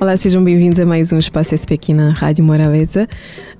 Olá, 0.00 0.16
sejam 0.16 0.44
bem-vindos 0.44 0.78
a 0.78 0.86
mais 0.86 1.12
um 1.12 1.18
Espaço 1.18 1.58
SP 1.58 1.74
aqui 1.74 1.92
na 1.92 2.10
Rádio 2.10 2.44
Morabeza. 2.44 3.08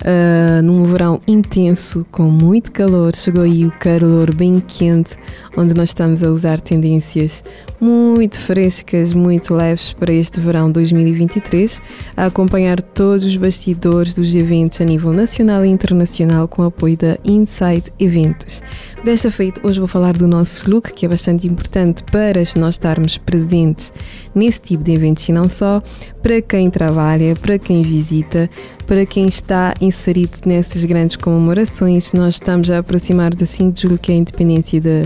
Uh, 0.00 0.62
num 0.62 0.84
verão 0.84 1.20
intenso, 1.26 2.06
com 2.12 2.30
muito 2.30 2.70
calor, 2.70 3.12
chegou 3.16 3.42
aí 3.42 3.66
o 3.66 3.72
calor 3.72 4.32
bem 4.32 4.60
quente, 4.60 5.16
onde 5.56 5.74
nós 5.74 5.88
estamos 5.88 6.22
a 6.22 6.30
usar 6.30 6.60
tendências 6.60 7.42
muito 7.80 8.38
frescas, 8.38 9.12
muito 9.12 9.52
leves 9.52 9.92
para 9.92 10.12
este 10.12 10.38
verão 10.38 10.70
2023, 10.70 11.82
a 12.16 12.26
acompanhar 12.26 12.80
todos 12.80 13.24
os 13.24 13.36
bastidores 13.36 14.14
dos 14.14 14.32
eventos 14.32 14.80
a 14.80 14.84
nível 14.84 15.12
nacional 15.12 15.64
e 15.64 15.68
internacional 15.68 16.46
com 16.46 16.62
apoio 16.62 16.96
da 16.96 17.18
Insight 17.24 17.92
Eventos. 17.98 18.62
Desta 19.04 19.30
feita, 19.30 19.60
hoje 19.64 19.78
vou 19.78 19.88
falar 19.88 20.14
do 20.14 20.26
nosso 20.26 20.68
look, 20.68 20.92
que 20.92 21.06
é 21.06 21.08
bastante 21.08 21.46
importante 21.46 22.02
para 22.04 22.40
nós 22.56 22.74
estarmos 22.74 23.16
presentes 23.16 23.92
nesse 24.34 24.60
tipo 24.60 24.82
de 24.82 24.92
eventos 24.92 25.28
e 25.28 25.32
não 25.32 25.48
só, 25.48 25.82
para 26.22 26.40
quem 26.42 26.70
trabalha, 26.70 27.34
para 27.36 27.58
quem 27.58 27.82
visita, 27.82 28.50
para 28.86 29.04
quem 29.06 29.26
está 29.26 29.74
inserido 29.80 30.38
nessas 30.46 30.84
grandes 30.84 31.16
comemorações. 31.16 32.12
Nós 32.12 32.34
estamos 32.34 32.70
a 32.70 32.78
aproximar 32.78 33.34
da 33.34 33.46
5 33.46 33.72
de 33.72 33.82
julho, 33.82 33.98
que 33.98 34.12
é 34.12 34.14
a 34.14 34.18
independência 34.18 34.80
de, 34.80 35.02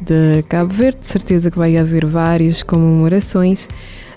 de 0.00 0.42
Cabo 0.48 0.72
Verde, 0.72 1.00
de 1.00 1.06
certeza 1.06 1.50
que 1.50 1.58
vai 1.58 1.76
haver 1.76 2.04
várias 2.06 2.62
comemorações. 2.62 3.68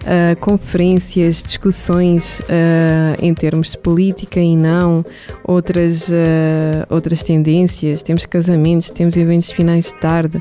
Uh, 0.05 0.39
conferências, 0.39 1.41
discussões 1.41 2.39
uh, 2.41 3.17
em 3.19 3.33
termos 3.33 3.71
de 3.71 3.77
política 3.79 4.39
e 4.39 4.55
não, 4.55 5.03
outras, 5.43 6.09
uh, 6.09 6.85
outras 6.91 7.23
tendências. 7.23 8.03
Temos 8.03 8.23
casamentos, 8.27 8.91
temos 8.91 9.17
eventos 9.17 9.49
finais 9.49 9.85
de 9.85 9.95
tarde, 9.95 10.39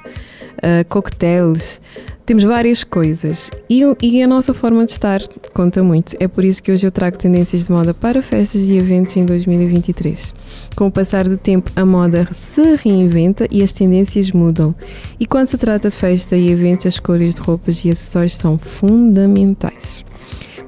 coquetéis. 0.88 1.80
Temos 2.26 2.42
várias 2.42 2.82
coisas 2.82 3.50
e, 3.68 3.82
e, 4.00 4.22
a 4.22 4.26
nossa 4.26 4.54
forma 4.54 4.86
de 4.86 4.92
estar 4.92 5.20
conta 5.52 5.82
muito. 5.82 6.16
É 6.18 6.26
por 6.26 6.42
isso 6.42 6.62
que 6.62 6.72
hoje 6.72 6.86
eu 6.86 6.90
trago 6.90 7.18
tendências 7.18 7.66
de 7.66 7.72
moda 7.72 7.92
para 7.92 8.22
festas 8.22 8.62
e 8.62 8.78
eventos 8.78 9.14
em 9.18 9.26
2023. 9.26 10.34
Com 10.74 10.86
o 10.86 10.90
passar 10.90 11.28
do 11.28 11.36
tempo, 11.36 11.70
a 11.76 11.84
moda 11.84 12.26
se 12.32 12.76
reinventa 12.76 13.46
e 13.50 13.62
as 13.62 13.72
tendências 13.72 14.32
mudam. 14.32 14.74
E 15.20 15.26
quando 15.26 15.48
se 15.48 15.58
trata 15.58 15.90
de 15.90 15.96
festa 15.96 16.34
e 16.34 16.48
eventos, 16.50 16.86
as 16.86 16.98
cores 16.98 17.34
de 17.34 17.42
roupas 17.42 17.84
e 17.84 17.90
acessórios 17.90 18.36
são 18.36 18.56
fundamentais. 18.56 20.02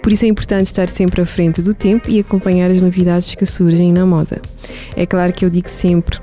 Por 0.02 0.12
isso 0.12 0.26
é 0.26 0.28
importante 0.28 0.66
estar 0.66 0.90
sempre 0.90 1.22
à 1.22 1.26
frente 1.26 1.62
do 1.62 1.72
tempo 1.72 2.10
e 2.10 2.20
acompanhar 2.20 2.70
as 2.70 2.82
novidades 2.82 3.34
que 3.34 3.46
surgem 3.46 3.94
na 3.94 4.04
moda. 4.04 4.42
É 4.94 5.06
claro 5.06 5.32
que 5.32 5.42
eu 5.42 5.48
digo 5.48 5.70
sempre 5.70 6.20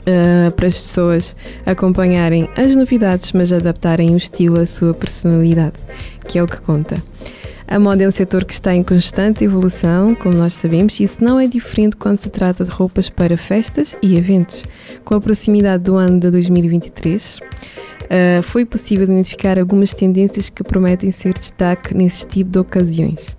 uh, 0.00 0.50
para 0.52 0.66
as 0.66 0.80
pessoas 0.80 1.36
acompanharem 1.64 2.48
as 2.56 2.74
novidades, 2.74 3.32
mas 3.32 3.52
adaptarem 3.52 4.14
o 4.14 4.16
estilo 4.16 4.60
à 4.60 4.66
sua 4.66 4.94
personalidade, 4.94 5.74
que 6.26 6.38
é 6.38 6.42
o 6.42 6.46
que 6.46 6.60
conta. 6.60 7.02
A 7.70 7.78
moda 7.78 8.02
é 8.02 8.08
um 8.08 8.10
setor 8.10 8.46
que 8.46 8.54
está 8.54 8.74
em 8.74 8.82
constante 8.82 9.44
evolução, 9.44 10.14
como 10.14 10.34
nós 10.34 10.54
sabemos, 10.54 10.98
e 10.98 11.04
isso 11.04 11.22
não 11.22 11.38
é 11.38 11.46
diferente 11.46 11.96
quando 11.96 12.18
se 12.18 12.30
trata 12.30 12.64
de 12.64 12.70
roupas 12.70 13.10
para 13.10 13.36
festas 13.36 13.94
e 14.02 14.16
eventos. 14.16 14.64
Com 15.04 15.14
a 15.14 15.20
proximidade 15.20 15.84
do 15.84 15.94
ano 15.94 16.18
de 16.18 16.30
2023, 16.30 17.40
uh, 17.40 18.42
foi 18.42 18.64
possível 18.64 19.04
identificar 19.04 19.58
algumas 19.58 19.92
tendências 19.92 20.48
que 20.48 20.64
prometem 20.64 21.12
ser 21.12 21.34
destaque 21.34 21.92
nesse 21.92 22.26
tipo 22.26 22.50
de 22.50 22.58
ocasiões. 22.58 23.36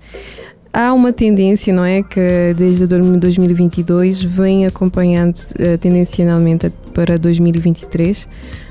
Há 0.72 0.94
uma 0.94 1.12
tendência, 1.12 1.74
não 1.74 1.84
é, 1.84 2.04
que 2.04 2.54
desde 2.56 2.86
2022 2.86 4.24
vem 4.24 4.68
acompanhando 4.68 5.36
uh, 5.36 5.78
tendencialmente 5.80 6.72
para 6.94 7.18
2023. 7.18 8.28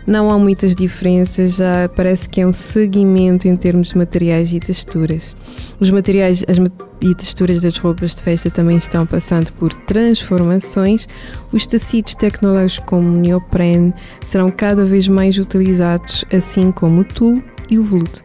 Não 0.07 0.31
há 0.31 0.39
muitas 0.39 0.77
diferenças, 0.77 1.57
já 1.57 1.91
parece 1.95 2.29
que 2.29 2.41
é 2.41 2.47
um 2.47 2.53
seguimento 2.53 3.49
em 3.49 3.57
termos 3.57 3.89
de 3.89 3.99
materiais 3.99 4.53
e 4.53 4.61
texturas. 4.61 5.35
Os 5.81 5.91
materiais 5.91 6.45
as, 6.49 6.57
e 7.01 7.15
texturas 7.15 7.61
das 7.61 7.77
roupas 7.77 8.15
de 8.15 8.23
festa 8.23 8.49
também 8.49 8.77
estão 8.77 9.05
passando 9.05 9.53
por 9.55 9.75
transformações. 9.75 11.07
Os 11.53 11.67
tecidos 11.67 12.15
tecnológicos 12.15 12.87
como 12.87 13.09
neoprene 13.09 13.93
serão 14.25 14.51
cada 14.51 14.85
vez 14.85 15.09
mais 15.09 15.37
utilizados, 15.37 16.25
assim 16.33 16.71
como 16.71 17.01
o 17.01 17.05
tulle 17.05 17.45
e 17.69 17.79
o 17.79 17.83
veludo. 17.83 18.21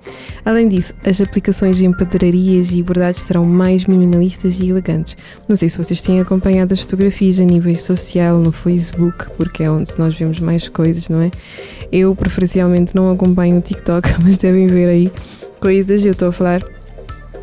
Além 0.45 0.67
disso, 0.67 0.93
as 1.05 1.21
aplicações 1.21 1.79
em 1.79 1.91
pedrarias 1.93 2.71
e 2.71 2.83
bordados 2.83 3.21
serão 3.21 3.45
mais 3.45 3.85
minimalistas 3.85 4.59
e 4.59 4.69
elegantes. 4.69 5.15
Não 5.47 5.55
sei 5.55 5.69
se 5.69 5.77
vocês 5.77 6.01
têm 6.01 6.19
acompanhado 6.19 6.73
as 6.73 6.81
fotografias 6.81 7.39
a 7.39 7.43
nível 7.43 7.75
social 7.75 8.37
no 8.37 8.51
Facebook, 8.51 9.27
porque 9.37 9.63
é 9.63 9.71
onde 9.71 9.97
nós 9.97 10.15
vemos 10.15 10.39
mais 10.39 10.67
coisas, 10.67 11.07
não 11.07 11.21
é? 11.21 11.31
Eu 11.91 12.13
preferencialmente 12.15 12.95
não 12.95 13.09
acompanho 13.09 13.57
o 13.57 13.61
TikTok, 13.61 14.09
mas 14.21 14.37
devem 14.37 14.67
ver 14.67 14.89
aí 14.89 15.11
coisas. 15.59 16.03
Eu 16.03 16.11
estou 16.11 16.27
a 16.27 16.31
falar 16.31 16.72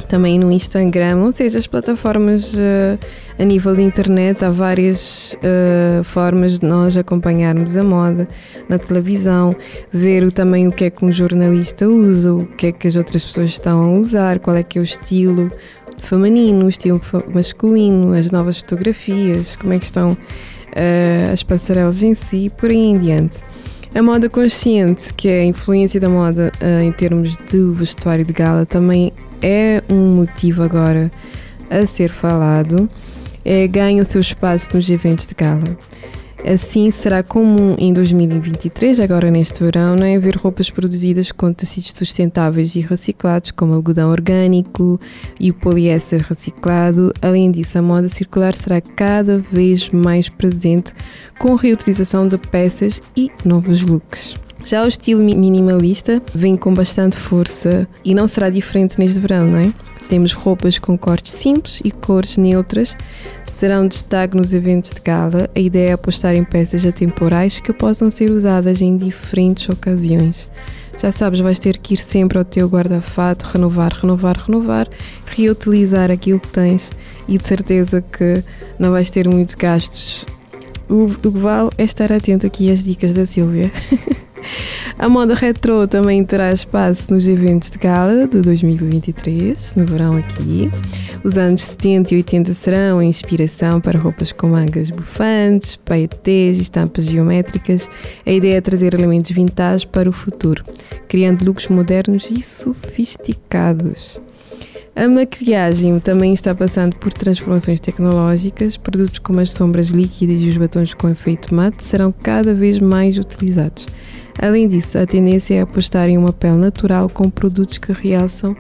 também 0.07 0.39
no 0.39 0.51
Instagram, 0.51 1.19
ou 1.19 1.33
seja, 1.33 1.59
as 1.59 1.67
plataformas 1.67 2.55
uh, 2.55 2.99
a 3.39 3.45
nível 3.45 3.75
de 3.75 3.83
internet, 3.83 4.45
há 4.45 4.51
várias 4.51 5.35
uh, 5.35 6.05
formas 6.05 6.59
de 6.59 6.67
nós 6.67 6.97
acompanharmos 6.97 7.77
a 7.77 7.83
moda 7.83 8.29
na 8.69 8.79
televisão, 8.79 9.55
ver 9.93 10.31
também 10.33 10.69
o 10.69 10.73
que 10.73 10.85
é 10.85 10.91
que 10.91 11.05
um 11.05 11.11
jornalista 11.11 11.89
usa, 11.89 12.35
o 12.35 12.47
que 12.47 12.67
é 12.67 12.73
que 12.73 12.87
as 12.87 12.97
outras 12.97 13.25
pessoas 13.25 13.51
estão 13.51 13.83
a 13.83 13.99
usar, 13.99 14.39
qual 14.39 14.57
é 14.57 14.63
que 14.63 14.79
é 14.79 14.83
o 14.83 14.85
estilo 14.85 15.51
feminino, 15.99 16.67
o 16.67 16.69
estilo 16.69 17.01
masculino, 17.33 18.13
as 18.15 18.31
novas 18.31 18.59
fotografias, 18.59 19.57
como 19.57 19.73
é 19.73 19.79
que 19.79 19.85
estão 19.85 20.13
uh, 20.13 21.33
as 21.33 21.43
passarelas 21.43 22.03
em 22.03 22.15
si, 22.15 22.51
por 22.57 22.71
aí 22.71 22.77
em 22.77 22.99
diante. 22.99 23.39
A 23.95 24.03
moda 24.03 24.29
consciente, 24.29 25.13
que 25.15 25.29
é 25.29 25.41
a 25.41 25.45
influência 25.45 25.99
da 25.99 26.09
moda 26.09 26.53
uh, 26.63 26.83
em 26.83 26.93
termos 26.93 27.37
de 27.51 27.59
vestuário 27.73 28.25
de 28.25 28.33
gala, 28.33 28.65
também 28.65 29.13
é 29.43 29.83
um 29.91 30.15
motivo 30.15 30.63
agora 30.63 31.11
a 31.71 31.87
ser 31.87 32.11
falado, 32.11 32.89
é, 33.45 33.67
ganha 33.67 34.03
o 34.03 34.07
seu 34.07 34.21
espaço 34.21 34.69
nos 34.75 34.89
eventos 34.91 35.27
de 35.27 35.35
gala. 35.35 35.77
Assim 36.45 36.91
será 36.91 37.23
comum 37.23 37.77
em 37.79 37.93
2023, 37.93 38.99
agora 39.01 39.31
neste 39.31 39.63
verão, 39.63 39.95
não 39.95 40.07
é 40.07 40.19
ver 40.19 40.37
roupas 40.37 40.71
produzidas 40.71 41.31
com 41.31 41.53
tecidos 41.53 41.93
sustentáveis 41.95 42.75
e 42.75 42.81
reciclados, 42.81 43.51
como 43.51 43.75
algodão 43.75 44.11
orgânico 44.11 44.99
e 45.39 45.51
o 45.51 45.55
poliéster 45.55 46.25
reciclado. 46.27 47.13
Além 47.21 47.51
disso, 47.51 47.79
a 47.79 47.83
moda 47.83 48.09
circular 48.09 48.55
será 48.55 48.81
cada 48.81 49.39
vez 49.39 49.91
mais 49.91 50.31
presente 50.31 50.95
com 51.39 51.55
reutilização 51.57 52.27
de 52.27 52.39
peças 52.39 53.03
e 53.15 53.31
novos 53.45 53.83
looks. 53.83 54.35
Já 54.65 54.85
o 54.85 54.89
estilo 54.89 55.23
minimalista 55.23 56.23
vem 56.35 56.57
com 56.57 56.73
bastante 56.73 57.17
força 57.17 57.89
e 58.05 58.15
não 58.15 58.29
será 58.29 58.51
diferente 58.51 58.99
neste 58.99 59.19
verão, 59.19 59.47
não 59.47 59.59
é? 59.59 59.73
Temos 60.09 60.33
roupas 60.33 60.79
com 60.79 60.99
cortes 60.99 61.33
simples 61.33 61.81
e 61.85 61.91
cores 61.91 62.37
neutras, 62.37 62.97
serão 63.47 63.87
destaque 63.87 64.37
nos 64.37 64.53
eventos 64.53 64.93
de 64.93 65.01
gala. 65.01 65.49
A 65.55 65.61
ideia 65.61 65.91
é 65.91 65.93
apostar 65.93 66.35
em 66.35 66.43
peças 66.43 66.85
atemporais 66.85 67.61
que 67.61 67.73
possam 67.73 68.11
ser 68.11 68.31
usadas 68.31 68.83
em 68.83 68.97
diferentes 68.97 69.69
ocasiões. 69.69 70.49
Já 70.99 71.11
sabes, 71.11 71.41
vais 71.41 71.59
ter 71.59 71.79
que 71.79 71.95
ir 71.95 71.99
sempre 71.99 72.39
ao 72.39 72.45
teu 72.45 72.69
guarda-fato, 72.69 73.45
renovar, 73.45 73.93
renovar, 73.93 74.37
renovar, 74.37 74.89
reutilizar 75.25 76.11
aquilo 76.11 76.41
que 76.41 76.49
tens 76.49 76.91
e 77.27 77.39
de 77.39 77.47
certeza 77.47 78.03
que 78.03 78.45
não 78.79 78.91
vais 78.91 79.09
ter 79.09 79.27
muitos 79.27 79.55
gastos. 79.55 80.27
O, 80.89 81.07
que 81.09 81.29
vale 81.29 81.71
é 81.79 81.85
estar 81.85 82.13
atento 82.13 82.47
aqui 82.47 82.71
às 82.71 82.83
dicas 82.83 83.13
da 83.13 83.25
Silvia. 83.25 83.71
A 84.99 85.09
moda 85.09 85.35
retro 85.35 85.87
também 85.89 86.25
terá 86.25 86.53
espaço 86.53 87.13
nos 87.13 87.27
eventos 87.27 87.71
de 87.71 87.79
gala 87.79 88.27
de 88.27 88.41
2023, 88.41 89.75
no 89.75 89.87
verão 89.87 90.17
aqui. 90.17 90.71
Os 91.23 91.37
anos 91.37 91.63
70 91.63 92.15
e 92.15 92.17
80 92.19 92.55
serão 92.55 92.99
a 92.99 93.05
inspiração 93.05 93.81
para 93.81 93.99
roupas 93.99 94.33
com 94.33 94.49
mangas 94.49 94.91
bufantes, 94.91 95.77
paetês 95.77 96.59
e 96.59 96.63
estampas 96.63 97.05
geométricas. 97.05 97.89
A 98.27 98.31
ideia 98.31 98.57
é 98.57 98.61
trazer 98.61 98.95
elementos 98.95 99.31
vintage 99.31 99.87
para 99.87 100.09
o 100.09 100.13
futuro, 100.13 100.65
criando 101.09 101.45
looks 101.45 101.69
modernos 101.69 102.31
e 102.31 102.43
sofisticados. 102.43 104.21
A 104.95 105.09
maquilhagem 105.09 105.99
também 106.01 106.35
está 106.35 106.55
passando 106.55 106.97
por 106.97 107.13
transformações 107.13 107.81
tecnológicas. 107.81 108.77
Produtos 108.77 109.19
como 109.19 109.41
as 109.41 109.53
sombras 109.53 109.89
líquidas 109.89 110.41
e 110.43 110.49
os 110.49 110.57
batons 110.57 110.95
com 110.95 111.09
efeito 111.09 111.55
mate 111.55 111.83
serão 111.85 112.13
cada 112.13 112.53
vez 112.53 112.79
mais 112.79 113.17
utilizados. 113.17 113.87
Além 114.41 114.67
disso, 114.67 114.97
a 114.97 115.07
tendência 115.07 115.55
é 115.55 115.61
apostar 115.61 116.09
em 116.09 116.17
uma 116.17 116.33
pele 116.33 116.57
natural 116.57 117.11
com 117.11 117.29
produtos 117.29 117.77
que 117.77 117.93
realçam 117.93 118.57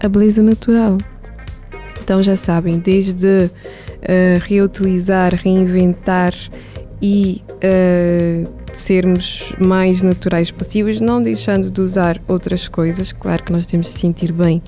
a 0.00 0.08
beleza 0.08 0.42
natural. 0.42 0.96
Então 2.02 2.22
já 2.22 2.36
sabem, 2.36 2.78
desde 2.78 3.26
uh, 3.26 4.38
reutilizar, 4.46 5.34
reinventar 5.34 6.32
e 7.02 7.42
uh, 7.56 8.50
sermos 8.72 9.52
mais 9.58 10.00
naturais 10.00 10.50
possíveis, 10.50 10.98
não 10.98 11.22
deixando 11.22 11.70
de 11.70 11.80
usar 11.82 12.18
outras 12.26 12.66
coisas. 12.66 13.12
Claro 13.12 13.42
que 13.42 13.52
nós 13.52 13.66
temos 13.66 13.92
de 13.92 14.00
sentir 14.00 14.32
bem 14.32 14.62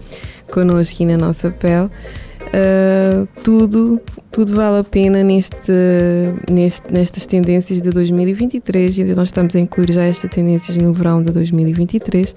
connosco 0.52 1.02
e 1.02 1.06
na 1.06 1.16
nossa 1.16 1.50
pele. 1.50 1.88
Uh, 2.50 3.28
tudo, 3.44 4.00
tudo 4.32 4.56
vale 4.56 4.80
a 4.80 4.84
pena 4.84 5.22
neste, 5.22 5.72
neste, 6.50 6.92
nestas 6.92 7.24
tendências 7.24 7.80
de 7.80 7.90
2023 7.90 8.98
e 8.98 9.04
nós 9.14 9.28
estamos 9.28 9.54
a 9.54 9.60
incluir 9.60 9.92
já 9.92 10.02
estas 10.02 10.28
tendências 10.28 10.76
no 10.76 10.92
verão 10.92 11.22
de 11.22 11.30
2023 11.30 12.34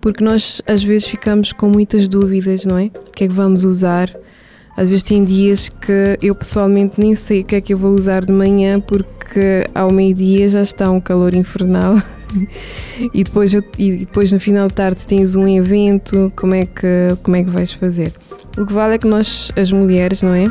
porque 0.00 0.24
nós 0.24 0.62
às 0.66 0.82
vezes 0.82 1.06
ficamos 1.06 1.52
com 1.52 1.68
muitas 1.68 2.08
dúvidas, 2.08 2.64
não 2.64 2.78
é? 2.78 2.86
O 2.86 3.12
que 3.12 3.24
é 3.24 3.28
que 3.28 3.34
vamos 3.34 3.66
usar? 3.66 4.10
Às 4.74 4.88
vezes 4.88 5.02
tem 5.02 5.24
dias 5.24 5.68
que 5.68 6.18
eu 6.22 6.34
pessoalmente 6.34 6.98
nem 6.98 7.14
sei 7.14 7.42
o 7.42 7.44
que 7.44 7.56
é 7.56 7.60
que 7.60 7.74
eu 7.74 7.78
vou 7.78 7.92
usar 7.92 8.24
de 8.24 8.32
manhã 8.32 8.80
porque 8.80 9.66
ao 9.74 9.92
meio-dia 9.92 10.48
já 10.48 10.62
está 10.62 10.90
um 10.90 11.00
calor 11.00 11.34
infernal 11.34 12.00
e, 13.12 13.22
depois, 13.22 13.52
e 13.52 13.92
depois 13.98 14.32
no 14.32 14.40
final 14.40 14.68
de 14.68 14.74
tarde 14.74 15.06
tens 15.06 15.34
um 15.34 15.46
evento, 15.46 16.32
como 16.34 16.54
é 16.54 16.64
que, 16.64 17.14
como 17.22 17.36
é 17.36 17.44
que 17.44 17.50
vais 17.50 17.72
fazer? 17.72 18.14
O 18.58 18.66
que 18.66 18.72
vale 18.72 18.94
é 18.94 18.98
que 18.98 19.06
nós, 19.06 19.52
as 19.56 19.70
mulheres, 19.70 20.22
não 20.22 20.34
é? 20.34 20.46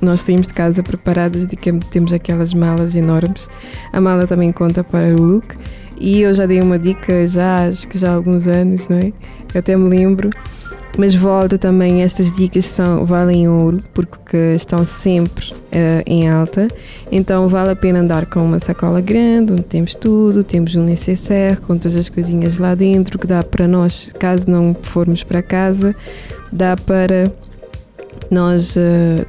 Nós 0.00 0.20
saímos 0.20 0.48
de 0.48 0.54
casa 0.54 0.82
preparadas 0.82 1.46
de 1.46 1.56
que 1.56 1.72
temos 1.90 2.12
aquelas 2.12 2.52
malas 2.52 2.94
enormes. 2.94 3.48
A 3.92 4.00
mala 4.00 4.26
também 4.26 4.52
conta 4.52 4.84
para 4.84 5.08
o 5.14 5.22
look. 5.22 5.56
E 5.98 6.20
eu 6.20 6.34
já 6.34 6.44
dei 6.44 6.60
uma 6.60 6.78
dica 6.78 7.26
já, 7.26 7.68
acho 7.68 7.88
que 7.88 7.98
já 7.98 8.10
há 8.10 8.14
alguns 8.14 8.46
anos, 8.46 8.88
não 8.88 8.98
é? 8.98 9.12
Eu 9.54 9.60
até 9.60 9.76
me 9.76 9.88
lembro. 9.88 10.30
Mas 10.98 11.14
volta 11.14 11.58
também, 11.58 12.02
estas 12.02 12.34
dicas 12.34 12.66
são, 12.66 13.04
valem 13.04 13.46
ouro, 13.48 13.82
porque 13.92 14.54
estão 14.56 14.84
sempre 14.86 15.52
uh, 15.52 16.02
em 16.06 16.28
alta. 16.28 16.68
Então 17.12 17.48
vale 17.48 17.70
a 17.70 17.76
pena 17.76 18.00
andar 18.00 18.26
com 18.26 18.42
uma 18.42 18.60
sacola 18.60 19.00
grande, 19.00 19.52
onde 19.52 19.62
temos 19.62 19.94
tudo, 19.94 20.42
temos 20.42 20.74
um 20.74 20.84
necessaire 20.84 21.60
com 21.60 21.76
todas 21.76 21.96
as 21.96 22.08
coisinhas 22.08 22.58
lá 22.58 22.74
dentro, 22.74 23.18
que 23.18 23.26
dá 23.26 23.42
para 23.42 23.68
nós, 23.68 24.12
caso 24.18 24.48
não 24.48 24.74
formos 24.80 25.22
para 25.22 25.42
casa, 25.42 25.94
dá 26.50 26.76
para 26.76 27.30
nós. 28.30 28.74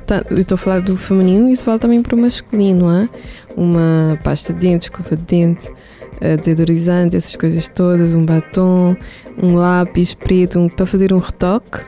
Tá, 0.06 0.24
eu 0.30 0.40
estou 0.40 0.56
a 0.56 0.58
falar 0.58 0.82
do 0.82 0.96
feminino 0.96 1.50
isso 1.50 1.66
vale 1.66 1.80
também 1.80 2.02
para 2.02 2.16
o 2.16 2.18
masculino, 2.18 2.90
é? 2.90 3.10
uma 3.58 4.18
pasta 4.24 4.54
de 4.54 4.60
dente, 4.60 4.84
escova 4.84 5.18
de 5.18 5.24
dente 5.24 5.70
desodorizante, 6.38 7.16
essas 7.16 7.36
coisas 7.36 7.68
todas, 7.70 8.16
um 8.16 8.26
batom, 8.26 8.96
um 9.42 9.56
lápis 9.56 10.14
preto 10.14 10.60
um, 10.60 10.70
para 10.70 10.86
fazer 10.86 11.14
um 11.14 11.20
retoque, 11.20 11.82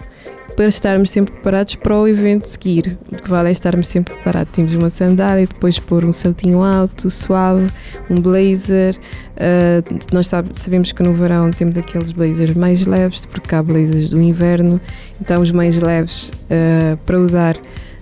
para 0.56 0.68
estarmos 0.68 1.10
sempre 1.10 1.32
preparados 1.32 1.76
para 1.76 1.98
o 1.98 2.08
evento 2.08 2.46
seguir. 2.46 2.98
O 3.12 3.16
que 3.16 3.30
vale 3.30 3.50
é 3.50 3.52
estarmos 3.52 3.88
sempre 3.88 4.14
preparados. 4.14 4.52
Temos 4.54 4.74
uma 4.74 4.90
sandália, 4.90 5.48
depois 5.48 5.80
pôr 5.80 6.04
um 6.04 6.12
saltinho 6.12 6.62
alto, 6.62 7.10
suave, 7.10 7.72
um 8.10 8.20
blazer. 8.20 8.98
Uh, 9.36 10.00
nós 10.12 10.28
sabe, 10.28 10.50
sabemos 10.52 10.92
que 10.92 11.02
no 11.02 11.14
verão 11.14 11.50
temos 11.50 11.78
aqueles 11.78 12.12
blazers 12.12 12.56
mais 12.56 12.86
leves, 12.86 13.26
porque 13.26 13.56
há 13.56 13.64
blazers 13.64 14.10
do 14.10 14.22
inverno, 14.22 14.82
então 15.22 15.42
os 15.42 15.52
mais 15.54 15.78
leves 15.78 16.28
uh, 16.28 16.98
para 17.06 17.18
usar 17.18 17.56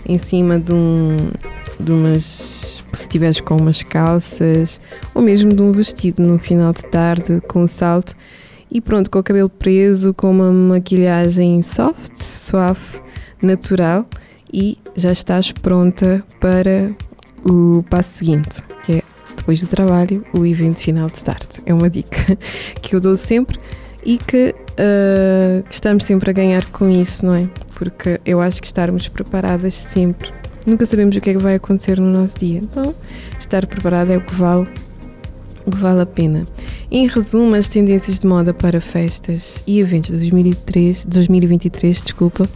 em 0.08 0.18
cima 0.18 0.60
de 0.60 0.74
um 0.74 1.16
de 1.80 1.92
umas 1.92 2.77
se 2.94 3.02
estiveres 3.02 3.42
com 3.42 3.58
umas 3.58 3.84
calças 3.84 4.80
ou 5.14 5.22
mesmo 5.22 5.54
de 5.54 5.62
um 5.62 5.72
vestido 5.72 6.22
no 6.22 6.40
final 6.40 6.74
de 6.74 6.84
tarde 6.84 7.42
com 7.48 7.64
um 7.64 7.68
salto 7.68 8.16
e 8.70 8.82
pronto, 8.82 9.10
com 9.10 9.20
o 9.20 9.24
cabelo 9.24 9.50
preso, 9.50 10.14
com 10.14 10.30
uma 10.30 10.52
maquilhagem 10.52 11.64
soft, 11.64 12.18
suave, 12.18 13.02
natural 13.42 14.06
e 14.52 14.78
já 14.96 15.12
estás 15.12 15.52
pronta 15.52 16.24
para 16.40 16.92
o 17.46 17.84
passo 17.90 18.18
seguinte, 18.20 18.62
que 18.84 18.94
é 18.94 19.02
depois 19.36 19.62
do 19.62 19.68
trabalho, 19.68 20.26
o 20.34 20.46
evento 20.46 20.80
final 20.80 21.10
de 21.10 21.24
tarde. 21.24 21.62
É 21.66 21.74
uma 21.74 21.90
dica 21.90 22.38
que 22.82 22.96
eu 22.96 23.00
dou 23.00 23.16
sempre 23.16 23.58
e 24.06 24.18
que 24.18 24.54
uh, 24.72 25.66
estamos 25.70 26.04
sempre 26.04 26.30
a 26.30 26.34
ganhar 26.34 26.66
com 26.72 26.90
isso, 26.90 27.26
não 27.26 27.36
é? 27.36 27.50
Porque 27.76 28.20
eu 28.26 28.42
acho 28.42 28.60
que 28.62 28.68
estarmos 28.68 29.08
preparadas 29.08 29.74
sempre 29.74 30.34
Nunca 30.68 30.86
sabemos 30.86 31.16
o 31.16 31.22
que 31.22 31.30
é 31.30 31.34
que 31.34 31.42
vai 31.42 31.56
acontecer 31.56 31.98
no 31.98 32.12
nosso 32.12 32.40
dia. 32.40 32.60
Então, 32.60 32.94
estar 33.40 33.66
preparado 33.66 34.12
é 34.12 34.18
o 34.18 34.22
que 34.22 34.36
vale, 34.36 34.68
o 35.66 35.72
que 35.72 35.78
vale 35.78 36.02
a 36.02 36.06
pena. 36.06 36.46
Em 36.92 37.08
resumo, 37.08 37.56
as 37.56 37.70
tendências 37.70 38.20
de 38.20 38.28
moda 38.28 38.54
para 38.54 38.82
festas 38.82 39.64
e 39.66 39.80
eventos 39.80 40.12
de 40.12 40.18
2003, 40.18 41.06
2023 41.06 42.02
desculpa, 42.02 42.50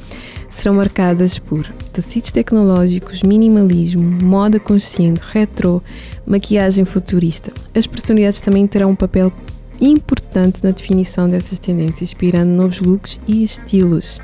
serão 0.49 0.75
marcadas 0.75 1.39
por 1.39 1.65
tecidos 1.93 2.33
tecnológicos, 2.33 3.23
minimalismo, 3.23 4.03
moda 4.21 4.59
consciente, 4.59 5.21
retro, 5.31 5.81
maquiagem 6.25 6.83
futurista. 6.83 7.53
As 7.73 7.87
personalidades 7.87 8.41
também 8.41 8.67
terão 8.67 8.89
um 8.89 8.95
papel 8.95 9.31
importante 9.79 10.61
na 10.61 10.71
definição 10.71 11.29
dessas 11.29 11.59
tendências, 11.59 12.01
inspirando 12.01 12.51
novos 12.51 12.81
looks 12.81 13.21
e 13.25 13.41
estilos. 13.41 14.19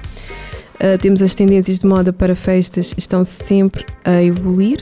Uh, 0.78 0.98
temos 1.00 1.22
as 1.22 1.34
tendências 1.34 1.80
de 1.80 1.88
moda 1.88 2.14
para 2.14 2.36
festas, 2.36 2.94
estão 2.98 3.26
sempre 3.26 3.86
a 4.06 4.22
evoluir, 4.22 4.82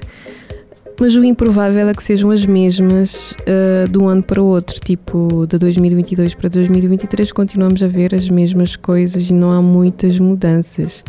mas 1.00 1.16
o 1.16 1.24
improvável 1.24 1.90
é 1.90 1.94
que 1.94 2.04
sejam 2.04 2.32
as 2.32 2.46
mesmas 2.46 3.32
uh, 3.42 3.90
de 3.90 3.98
um 3.98 4.08
ano 4.08 4.24
para 4.24 4.42
o 4.42 4.46
outro, 4.46 4.80
tipo 4.80 5.46
de 5.48 5.58
2022 5.58 6.36
para 6.36 6.50
2023, 6.50 7.32
continuamos 7.32 7.84
a 7.84 7.88
ver 7.88 8.16
as 8.16 8.30
mesmas 8.30 8.76
coisas 8.76 9.30
e 9.30 9.34
não 9.34 9.52
há 9.52 9.62
muitas 9.62 10.20
mudanças. 10.20 11.04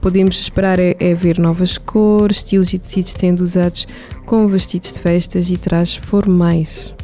Podemos 0.00 0.40
esperar 0.40 0.78
é, 0.78 0.96
é 0.98 1.14
ver 1.14 1.38
novas 1.38 1.76
cores, 1.76 2.38
estilos 2.38 2.72
e 2.72 2.78
tecidos 2.78 3.12
sendo 3.12 3.40
usados 3.40 3.86
com 4.24 4.48
vestidos 4.48 4.94
de 4.94 5.00
festas 5.00 5.50
e 5.50 5.58
trajes 5.58 5.96
formais. 5.96 6.94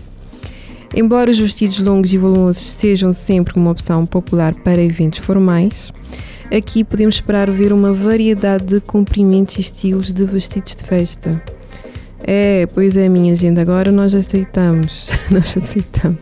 Embora 0.94 1.30
os 1.30 1.38
vestidos 1.38 1.78
longos 1.80 2.10
e 2.14 2.16
volumosos 2.16 2.62
sejam 2.62 3.12
sempre 3.12 3.58
uma 3.58 3.70
opção 3.70 4.06
popular 4.06 4.54
para 4.54 4.80
eventos 4.80 5.18
formais, 5.18 5.92
Aqui 6.54 6.84
podemos 6.84 7.16
esperar 7.16 7.50
ver 7.50 7.72
uma 7.72 7.92
variedade 7.92 8.64
de 8.66 8.80
comprimentos 8.80 9.56
e 9.56 9.60
estilos 9.60 10.12
de 10.12 10.24
vestidos 10.24 10.76
de 10.76 10.84
festa. 10.84 11.42
É, 12.22 12.66
pois 12.72 12.96
é, 12.96 13.08
minha 13.08 13.34
gente, 13.34 13.58
agora 13.60 13.90
nós 13.90 14.14
aceitamos, 14.14 15.10
nós 15.30 15.56
aceitamos. 15.56 16.18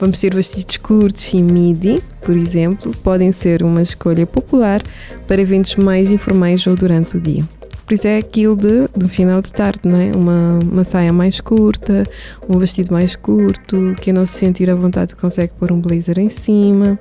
Vamos 0.00 0.20
ter 0.20 0.34
vestidos 0.34 0.78
curtos 0.78 1.32
e 1.32 1.42
midi, 1.42 2.02
por 2.22 2.34
exemplo, 2.34 2.90
podem 3.02 3.32
ser 3.32 3.62
uma 3.62 3.82
escolha 3.82 4.26
popular 4.26 4.82
para 5.26 5.40
eventos 5.40 5.76
mais 5.76 6.10
informais 6.10 6.66
ou 6.66 6.74
durante 6.74 7.16
o 7.18 7.20
dia. 7.20 7.44
Por 7.84 7.94
isso 7.94 8.08
é 8.08 8.18
aquilo 8.18 8.56
de, 8.56 8.88
do 8.96 9.08
final 9.08 9.40
de 9.40 9.52
tarde, 9.52 9.80
não 9.84 10.00
é? 10.00 10.10
Uma, 10.10 10.58
uma 10.60 10.84
saia 10.84 11.12
mais 11.12 11.40
curta, 11.40 12.02
um 12.48 12.58
vestido 12.58 12.92
mais 12.92 13.14
curto, 13.14 13.94
quem 14.00 14.12
não 14.12 14.26
se 14.26 14.38
sentir 14.38 14.68
à 14.68 14.74
vontade 14.74 15.14
consegue 15.14 15.52
pôr 15.54 15.70
um 15.70 15.80
blazer 15.80 16.18
em 16.18 16.30
cima 16.30 16.98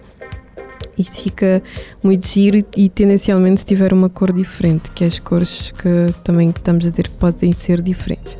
isto 0.98 1.22
fica 1.22 1.62
muito 2.04 2.28
giro 2.28 2.58
e, 2.58 2.66
e, 2.78 2.90
tendencialmente 2.90 3.62
se 3.62 3.66
tiver 3.66 3.94
uma 3.94 4.10
cor 4.10 4.32
diferente, 4.32 4.92
que 4.92 5.04
as 5.04 5.20
cores 5.20 5.72
que 5.72 6.14
também 6.24 6.50
estamos 6.50 6.86
a 6.86 6.92
ter 6.92 7.10
podem 7.10 7.54
ser 7.54 7.82
diferentes. 7.82 8.38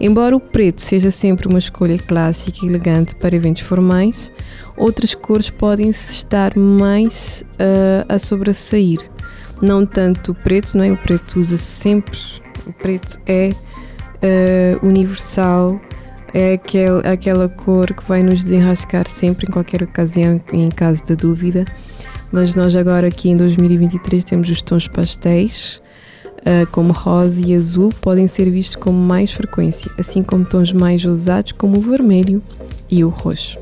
Embora 0.00 0.36
o 0.36 0.40
preto 0.40 0.80
seja 0.80 1.10
sempre 1.10 1.48
uma 1.48 1.58
escolha 1.58 1.98
clássica 1.98 2.64
e 2.64 2.68
elegante 2.68 3.14
para 3.14 3.34
eventos 3.34 3.62
formais, 3.62 4.30
outras 4.76 5.14
cores 5.14 5.50
podem 5.50 5.90
estar 5.90 6.56
mais 6.56 7.42
uh, 7.54 8.04
a 8.08 8.18
sobressair. 8.18 8.98
Não 9.60 9.86
tanto 9.86 10.32
o 10.32 10.34
preto, 10.34 10.76
não 10.76 10.84
é? 10.84 10.92
O 10.92 10.96
preto 10.98 11.40
usa 11.40 11.56
sempre, 11.56 12.18
o 12.66 12.72
preto 12.74 13.18
é 13.26 13.50
uh, 13.52 14.86
universal, 14.86 15.80
é 16.34 16.60
aquela 17.10 17.48
cor 17.48 17.94
que 17.94 18.06
vai 18.06 18.22
nos 18.22 18.44
desenrascar 18.44 19.08
sempre 19.08 19.46
em 19.48 19.50
qualquer 19.50 19.82
ocasião, 19.82 20.38
em 20.52 20.68
caso 20.68 21.02
de 21.02 21.16
dúvida 21.16 21.64
mas 22.36 22.54
nós 22.54 22.76
agora 22.76 23.08
aqui 23.08 23.30
em 23.30 23.36
2023 23.36 24.22
temos 24.22 24.50
os 24.50 24.60
tons 24.60 24.86
pastéis, 24.86 25.80
uh, 26.40 26.70
como 26.70 26.92
rosa 26.92 27.40
e 27.40 27.54
azul, 27.54 27.90
podem 27.98 28.28
ser 28.28 28.50
vistos 28.50 28.76
com 28.76 28.92
mais 28.92 29.32
frequência, 29.32 29.90
assim 29.96 30.22
como 30.22 30.44
tons 30.44 30.70
mais 30.70 31.02
ousados 31.02 31.52
como 31.52 31.78
o 31.78 31.80
vermelho 31.80 32.42
e 32.90 33.02
o 33.02 33.08
roxo. 33.08 33.58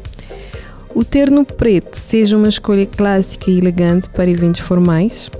O 0.93 1.05
terno 1.05 1.45
preto 1.45 1.95
seja 1.95 2.37
uma 2.37 2.49
escolha 2.49 2.85
clássica 2.85 3.49
e 3.49 3.59
elegante 3.59 4.09
para 4.09 4.29
eventos 4.29 4.63
formais, 4.63 5.31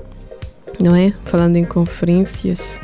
não 0.81 0.95
é? 0.95 1.13
Falando 1.25 1.57
em 1.57 1.65
conferências. 1.65 2.79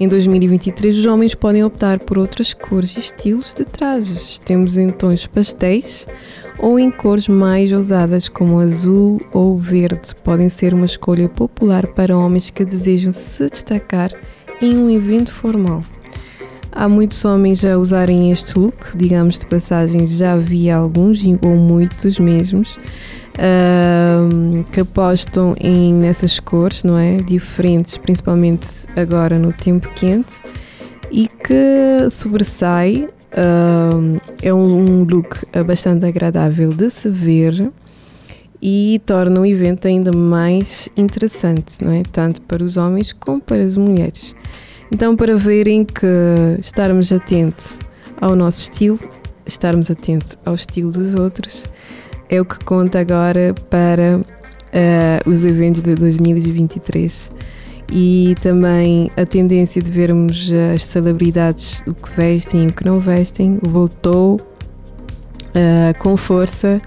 Em 0.00 0.06
2023, 0.06 0.98
os 0.98 1.06
homens 1.06 1.34
podem 1.34 1.64
optar 1.64 1.98
por 1.98 2.18
outras 2.18 2.54
cores 2.54 2.96
e 2.96 3.00
estilos 3.00 3.52
de 3.52 3.64
trajes. 3.64 4.38
Temos 4.44 4.76
em 4.76 4.90
tons 4.90 5.26
pastéis, 5.26 6.06
ou 6.56 6.78
em 6.78 6.88
cores 6.88 7.26
mais 7.26 7.72
ousadas 7.72 8.28
como 8.28 8.60
azul 8.60 9.20
ou 9.32 9.58
verde. 9.58 10.14
Podem 10.22 10.48
ser 10.48 10.72
uma 10.72 10.86
escolha 10.86 11.28
popular 11.28 11.84
para 11.88 12.16
homens 12.16 12.48
que 12.48 12.64
desejam 12.64 13.12
se 13.12 13.50
destacar 13.50 14.12
em 14.62 14.76
um 14.76 14.88
evento 14.88 15.32
formal. 15.32 15.82
Há 16.70 16.88
muitos 16.88 17.24
homens 17.24 17.64
a 17.64 17.76
usarem 17.76 18.30
este 18.30 18.56
look, 18.56 18.96
digamos 18.96 19.40
de 19.40 19.46
passagem, 19.46 20.06
já 20.06 20.36
vi 20.36 20.70
alguns 20.70 21.24
ou 21.42 21.56
muitos 21.56 22.20
mesmos. 22.20 22.78
Que 24.72 24.80
apostam 24.80 25.54
em 25.60 25.92
nessas 25.92 26.38
cores, 26.38 26.84
não 26.84 26.96
é? 26.98 27.16
Diferentes, 27.16 27.96
principalmente 27.98 28.66
agora 28.96 29.38
no 29.38 29.52
tempo 29.52 29.88
quente, 29.94 30.40
e 31.10 31.28
que 31.28 32.10
sobressai 32.10 33.08
Uh, 33.30 34.18
é 34.42 34.52
um 34.54 35.04
look 35.04 35.36
bastante 35.66 36.06
agradável 36.06 36.72
de 36.72 36.90
se 36.90 37.10
ver 37.10 37.70
e 38.60 39.00
torna 39.04 39.40
o 39.40 39.46
evento 39.46 39.86
ainda 39.86 40.10
mais 40.12 40.88
interessante, 40.96 41.84
não 41.84 41.92
é? 41.92 42.02
Tanto 42.10 42.40
para 42.42 42.64
os 42.64 42.78
homens 42.78 43.12
como 43.12 43.40
para 43.40 43.62
as 43.62 43.76
mulheres. 43.76 44.34
Então, 44.90 45.14
para 45.14 45.36
verem 45.36 45.84
que 45.84 46.06
estarmos 46.60 47.12
atentos 47.12 47.78
ao 48.18 48.34
nosso 48.34 48.62
estilo, 48.62 48.98
estarmos 49.46 49.90
atentos 49.90 50.36
ao 50.44 50.54
estilo 50.54 50.90
dos 50.90 51.14
outros, 51.14 51.66
é 52.28 52.40
o 52.40 52.44
que 52.44 52.58
conta 52.64 52.98
agora 52.98 53.54
para 53.70 54.20
uh, 54.68 55.28
os 55.28 55.44
eventos 55.44 55.82
de 55.82 55.94
2023 55.94 57.30
e 57.90 58.34
também 58.42 59.10
a 59.16 59.24
tendência 59.24 59.80
de 59.80 59.90
vermos 59.90 60.50
as 60.74 60.84
celebridades 60.84 61.82
o 61.86 61.94
que 61.94 62.10
vestem 62.14 62.64
e 62.64 62.66
o 62.66 62.72
que 62.72 62.84
não 62.84 63.00
vestem 63.00 63.58
voltou 63.62 64.36
uh, 64.36 65.98
com 65.98 66.16
força 66.16 66.80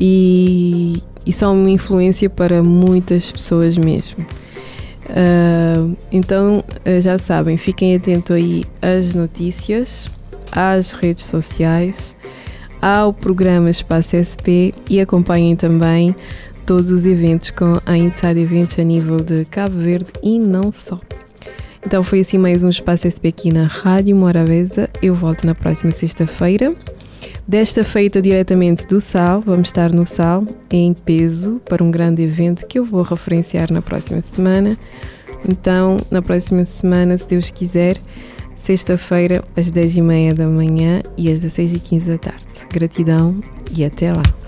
e, 0.00 1.02
e, 1.26 1.32
são 1.32 1.54
uma 1.54 1.70
influência 1.70 2.30
para 2.30 2.62
muitas 2.62 3.32
pessoas 3.32 3.76
mesmo. 3.76 4.24
Uh, 5.10 5.96
então 6.12 6.62
já 7.02 7.18
sabem, 7.18 7.56
fiquem 7.56 7.96
atentos 7.96 8.36
aí 8.36 8.62
às 8.80 9.12
notícias, 9.14 10.08
às 10.52 10.92
redes 10.92 11.24
sociais, 11.24 12.14
ao 12.80 13.12
programa 13.12 13.70
Espaço 13.70 14.16
SP 14.16 14.72
e 14.88 15.00
acompanhem 15.00 15.56
também 15.56 16.14
todos 16.68 16.92
os 16.92 17.06
eventos 17.06 17.50
com 17.50 17.80
a 17.86 17.96
Inside 17.96 18.38
Eventos 18.38 18.78
a 18.78 18.82
nível 18.82 19.16
de 19.20 19.46
Cabo 19.46 19.78
Verde 19.78 20.12
e 20.22 20.38
não 20.38 20.70
só. 20.70 21.00
Então 21.82 22.02
foi 22.02 22.20
assim 22.20 22.36
mais 22.36 22.62
um 22.62 22.68
Espaço 22.68 23.08
SP 23.08 23.32
aqui 23.32 23.50
na 23.50 23.64
Rádio 23.64 24.14
Morabeza. 24.14 24.90
Eu 25.00 25.14
volto 25.14 25.46
na 25.46 25.54
próxima 25.54 25.92
sexta-feira. 25.92 26.74
Desta 27.46 27.82
feita 27.82 28.20
diretamente 28.20 28.86
do 28.86 29.00
Sal, 29.00 29.40
vamos 29.40 29.68
estar 29.68 29.90
no 29.94 30.04
Sal 30.04 30.44
em 30.70 30.92
peso 30.92 31.58
para 31.64 31.82
um 31.82 31.90
grande 31.90 32.20
evento 32.20 32.66
que 32.66 32.78
eu 32.78 32.84
vou 32.84 33.00
referenciar 33.00 33.72
na 33.72 33.80
próxima 33.80 34.20
semana. 34.20 34.76
Então, 35.48 35.96
na 36.10 36.20
próxima 36.20 36.66
semana, 36.66 37.16
se 37.16 37.26
Deus 37.26 37.50
quiser, 37.50 37.96
sexta-feira, 38.54 39.42
às 39.56 39.70
10h30 39.70 40.34
da 40.34 40.46
manhã 40.46 41.02
e 41.16 41.32
às 41.32 41.40
16h15 41.40 42.04
da 42.04 42.18
tarde. 42.18 42.46
Gratidão 42.70 43.42
e 43.74 43.86
até 43.86 44.12
lá! 44.12 44.47